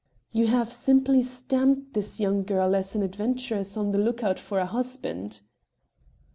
"You 0.31 0.47
have 0.47 0.73
simply 0.73 1.21
stamped 1.21 1.93
this 1.93 2.19
young 2.19 2.41
girl 2.43 2.75
as 2.75 2.95
an 2.95 3.03
adventuress 3.03 3.77
on 3.77 3.91
the 3.91 3.99
look 3.99 4.23
out 4.23 4.39
for 4.39 4.57
a 4.57 4.65
husband." 4.65 5.41